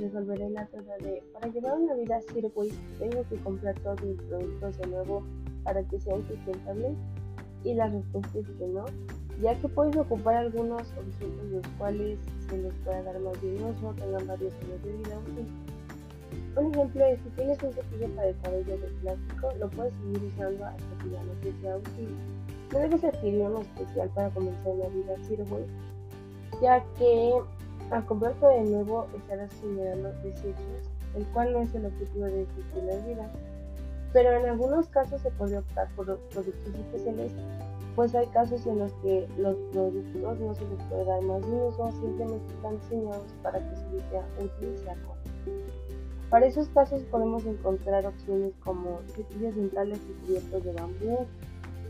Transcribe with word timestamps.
resolveré 0.00 0.50
la 0.50 0.66
duda 0.66 0.96
de, 0.98 1.22
para 1.32 1.48
llevar 1.48 1.78
una 1.78 1.94
vida 1.94 2.20
zero 2.32 2.50
¿tengo 2.98 3.24
que 3.28 3.36
comprar 3.36 3.78
todos 3.80 4.02
mis 4.02 4.20
productos 4.22 4.78
de 4.78 4.86
nuevo 4.86 5.22
para 5.64 5.82
que 5.84 6.00
sean 6.00 6.26
sustentables? 6.26 6.96
Y 7.64 7.74
la 7.74 7.88
respuesta 7.88 8.38
es 8.38 8.46
que 8.46 8.66
no, 8.66 8.84
ya 9.42 9.58
que 9.60 9.68
puedes 9.68 9.96
ocupar 9.96 10.34
algunos 10.36 10.82
objetos 10.82 11.44
los 11.50 11.66
cuales 11.78 12.18
se 12.48 12.58
les 12.58 12.72
pueda 12.84 13.02
dar 13.02 13.20
más 13.20 13.40
bien 13.42 13.56
tengan 13.56 14.26
varios 14.26 14.52
años 14.54 14.82
de 14.82 14.92
vida 14.92 15.18
útil. 15.18 15.46
Un 16.56 16.74
ejemplo 16.74 17.04
es 17.06 17.20
si 17.20 17.28
tienes 17.30 17.62
un 17.62 17.72
cepillo 17.72 18.08
para 18.14 18.28
el 18.28 18.40
cabello 18.40 18.78
de 18.78 18.88
plástico, 19.02 19.48
lo 19.58 19.70
puedes 19.70 19.94
seguir 19.94 20.22
usando 20.24 20.64
hasta 20.64 20.98
que 21.02 21.10
ya 21.10 21.22
no 21.22 21.32
te 21.42 21.52
sea 21.60 21.76
útil. 21.76 22.16
No 22.72 22.78
debes 22.78 23.04
adquirir 23.04 23.42
uno 23.42 23.60
especial 23.60 24.10
para 24.14 24.30
comenzar 24.30 24.68
una 24.68 24.88
vida 24.88 25.14
zero 25.26 25.44
ya 26.60 26.84
que 26.98 27.32
al 27.90 28.06
comprarlo 28.06 28.48
de 28.48 28.62
nuevo 28.62 29.06
estarás 29.16 29.50
generando 29.60 30.12
desechos, 30.22 30.90
el 31.16 31.26
cual 31.28 31.52
no 31.52 31.60
es 31.60 31.74
el 31.74 31.86
objetivo 31.86 32.24
de 32.26 32.42
existir 32.42 32.82
la 32.84 32.96
vida. 33.06 33.30
Pero 34.12 34.32
en 34.32 34.46
algunos 34.46 34.88
casos 34.88 35.20
se 35.20 35.30
puede 35.32 35.58
optar 35.58 35.88
por 35.94 36.06
productos 36.06 36.74
especiales, 36.74 37.32
pues 37.94 38.14
hay 38.14 38.26
casos 38.28 38.66
en 38.66 38.78
los 38.78 38.92
que 38.94 39.28
los 39.38 39.56
productos 39.72 40.40
no 40.40 40.54
se 40.54 40.64
les 40.68 40.82
puede 40.88 41.04
dar 41.04 41.22
más 41.22 41.42
uso, 41.44 41.90
simplemente 41.92 42.54
están 42.54 42.78
diseñados 42.80 43.26
para 43.42 43.58
que 43.58 43.74
útil 44.44 44.78
sea 44.78 44.96
Para 46.28 46.46
esos 46.46 46.68
casos 46.68 47.02
podemos 47.10 47.44
encontrar 47.44 48.06
opciones 48.06 48.52
como 48.64 49.00
cepillos 49.14 49.54
dentales 49.54 49.98
y 50.08 50.26
cubiertos 50.26 50.64
de 50.64 50.72
bambú, 50.72 51.26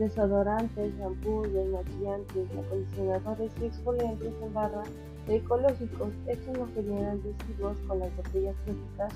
desodorantes, 0.01 0.93
shampoos, 0.99 1.53
desmaquillantes, 1.53 2.49
acondicionadores 2.59 3.53
y 3.61 3.67
exfoliantes 3.67 4.33
en 4.43 4.55
barra 4.55 4.83
ecológicos. 5.29 6.09
Estos 6.27 6.59
no 6.59 6.67
generan 6.75 7.23
residuos 7.23 7.79
con 7.87 8.01
las 8.01 8.17
botellas 8.17 8.57
plásticas 8.65 9.13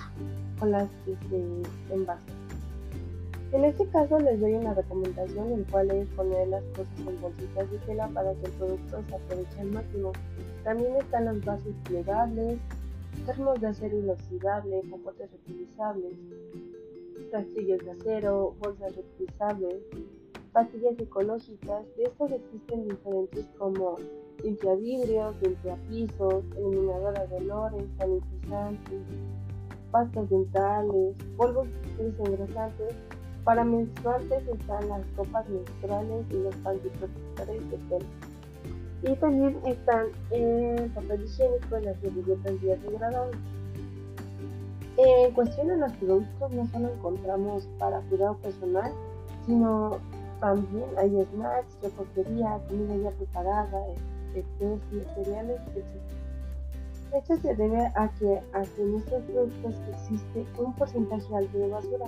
con 0.60 0.70
las 0.70 0.88
que 1.04 1.16
se 1.28 1.94
envasan. 1.94 2.44
En 3.52 3.64
este 3.64 3.86
caso 3.88 4.18
les 4.18 4.40
doy 4.40 4.54
una 4.54 4.74
recomendación 4.74 5.52
el 5.52 5.64
cual 5.66 5.90
es 5.90 6.08
poner 6.10 6.48
las 6.48 6.64
cosas 6.76 6.98
en 6.98 7.20
bolsitas 7.20 7.70
de 7.70 7.78
tela 7.78 8.08
para 8.08 8.34
que 8.34 8.46
el 8.46 8.52
producto 8.52 9.02
se 9.08 9.14
aproveche 9.14 9.60
al 9.60 9.70
máximo. 9.70 10.12
También 10.64 10.96
están 10.96 11.24
los 11.24 11.44
vasos 11.44 11.74
plegables, 11.84 12.58
termos 13.26 13.60
de 13.60 13.68
acero 13.68 13.98
inoxidable, 13.98 14.82
popotes 14.90 15.30
reutilizables, 15.30 16.12
castillos 17.30 17.78
de 17.84 17.90
acero, 17.92 18.54
bolsas 18.60 18.94
reutilizables, 18.96 19.76
pastillas 20.54 20.98
ecológicas. 20.98 21.84
De 21.96 22.04
estas 22.04 22.30
existen 22.30 22.88
diferentes 22.88 23.44
como 23.58 23.98
limpia 24.42 24.74
vidrios, 24.76 25.34
limpia 25.42 25.76
pisos, 25.88 26.44
eliminadora 26.56 27.26
de 27.26 27.36
olores, 27.36 27.84
sanitizantes, 27.98 29.02
pastas 29.90 30.30
dentales, 30.30 31.16
polvos 31.36 31.68
desengrasantes. 31.98 32.94
Para 33.44 33.62
menstruantes 33.62 34.42
están 34.48 34.88
las 34.88 35.04
copas 35.16 35.46
menstruales 35.50 36.24
y 36.30 36.34
los 36.34 36.54
antiprotectores 36.64 37.70
de 37.70 37.76
pelo. 37.76 38.06
Y 39.02 39.14
también 39.16 39.58
están 39.66 40.06
el 40.30 40.90
papel 40.92 41.24
higiénico 41.24 41.78
y 41.78 41.84
las 41.84 41.98
servilletas 41.98 42.60
biodegradables. 42.62 43.38
En 44.96 45.32
cuestión 45.32 45.66
de 45.66 45.76
los 45.76 45.92
productos, 45.94 46.54
no 46.54 46.66
solo 46.68 46.88
encontramos 46.88 47.68
para 47.78 48.00
cuidado 48.02 48.36
personal, 48.38 48.92
sino 49.44 49.98
también 50.40 50.86
hay 50.98 51.24
snacks, 51.32 51.76
repostería, 51.82 52.60
comida 52.68 52.96
ya 52.96 53.10
preparada, 53.16 53.86
especies, 54.34 55.06
cereales, 55.14 55.60
etc. 55.74 55.84
Esto 57.14 57.36
se 57.36 57.54
debe 57.54 57.78
a 57.94 58.10
que, 58.18 58.40
en 58.78 58.94
estos 58.96 59.22
productos 59.22 59.74
existe 59.92 60.46
un 60.58 60.74
porcentaje 60.74 61.36
alto 61.36 61.58
de 61.58 61.68
basura. 61.68 62.06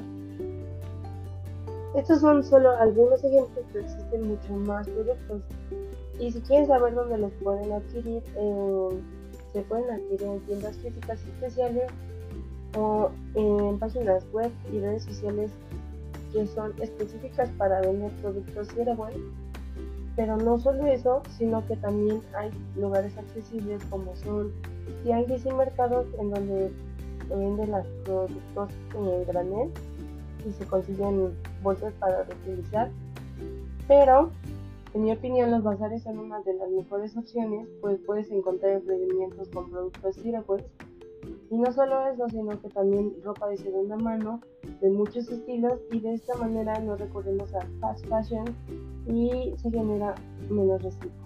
Estos 1.95 2.21
son 2.21 2.43
solo 2.43 2.71
algunos 2.73 3.23
ejemplos, 3.23 3.65
pero 3.73 3.85
existen 3.85 4.29
muchos 4.29 4.51
más 4.51 4.89
productos. 4.89 5.43
Y 6.19 6.33
si 6.33 6.41
quieren 6.41 6.67
saber 6.67 6.95
dónde 6.95 7.19
los 7.19 7.33
pueden 7.43 7.73
adquirir, 7.73 8.23
eh, 8.37 8.89
se 9.53 9.63
pueden 9.63 9.91
adquirir 9.91 10.23
en 10.23 10.41
tiendas 10.41 10.77
físicas 10.79 11.21
especiales 11.21 11.91
o 12.77 13.11
en 13.35 13.79
páginas 13.79 14.25
web 14.33 14.51
y 14.73 14.81
redes 14.81 15.05
sociales 15.05 15.51
que 16.33 16.47
son 16.47 16.73
específicas 16.81 17.51
para 17.59 17.81
vender 17.81 18.13
productos 18.23 18.69
Zero 18.75 18.97
Pero 20.17 20.37
no 20.37 20.59
solo 20.59 20.87
eso, 20.87 21.23
sino 21.37 21.67
que 21.67 21.77
también 21.77 22.21
hay 22.37 22.51
lugares 22.77 23.17
accesibles 23.19 23.85
como 23.91 24.15
son 24.17 24.53
tianguis 25.05 25.45
y 25.47 25.53
mercados 25.53 26.07
en 26.19 26.31
donde 26.31 26.73
se 27.29 27.35
venden 27.35 27.71
los 27.71 27.87
productos 28.05 28.71
en 28.95 29.27
granel 29.27 29.71
y 30.49 30.53
se 30.53 30.65
consiguen 30.67 31.35
bolsas 31.63 31.93
para 31.95 32.23
reutilizar. 32.25 32.91
Pero, 33.89 34.31
en 34.95 35.03
mi 35.03 35.13
opinión, 35.13 35.51
los 35.51 35.63
bazares 35.63 36.03
son 36.03 36.19
una 36.19 36.41
de 36.41 36.55
las 36.55 36.71
mejores 36.71 37.17
opciones, 37.17 37.69
pues 37.81 37.99
puedes 38.07 38.31
encontrar 38.31 38.73
emprendimientos 38.73 39.49
con 39.49 39.71
productos 39.71 40.17
Zero 40.23 40.45
y 41.51 41.57
no 41.57 41.73
solo 41.73 42.07
eso, 42.09 42.29
sino 42.29 42.61
que 42.61 42.69
también 42.69 43.13
ropa 43.23 43.49
de 43.49 43.57
segunda 43.57 43.97
mano 43.97 44.41
de 44.81 44.91
muchos 44.91 45.29
estilos 45.29 45.81
y 45.93 46.01
de 46.01 46.15
esta 46.15 46.35
manera 46.37 46.79
no 46.81 46.97
recurrimos 46.97 47.55
a 47.55 47.67
fast 47.81 48.07
fashion 48.07 48.45
y 49.07 49.55
se 49.57 49.71
genera 49.71 50.15
menos 50.51 50.83
residuo. 50.83 51.26